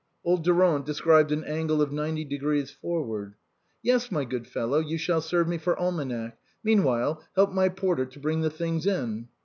Old 0.25 0.43
Durand 0.43 0.83
described 0.83 1.31
an 1.31 1.43
angle 1.43 1.79
of 1.79 1.91
ninety 1.91 2.25
degrees 2.25 2.71
for 2.71 3.03
ward." 3.05 3.35
Yes, 3.83 4.11
my 4.11 4.25
good 4.25 4.47
fellow, 4.47 4.79
you 4.79 4.97
shall 4.97 5.21
serve 5.21 5.47
me 5.47 5.59
for 5.59 5.77
almanac. 5.77 6.39
Meanwhile, 6.63 7.23
help 7.35 7.51
my 7.53 7.69
porter 7.69 8.07
to 8.07 8.19
bring 8.19 8.41
the 8.41 8.49
things 8.49 8.87
in." 8.87 9.27